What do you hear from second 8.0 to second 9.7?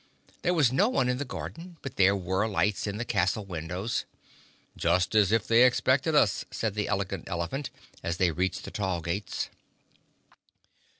as they reached the tall gates.